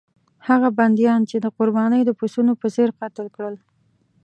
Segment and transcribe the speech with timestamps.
[0.47, 3.55] هغه بندیان یې د قربانۍ د پسونو په څېر قتل کړل.